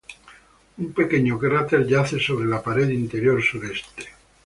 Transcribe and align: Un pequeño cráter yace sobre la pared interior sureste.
Un 0.77 0.93
pequeño 0.93 1.37
cráter 1.37 1.85
yace 1.85 2.19
sobre 2.19 2.47
la 2.49 2.63
pared 2.63 2.89
interior 2.89 3.39
sureste. 3.43 4.09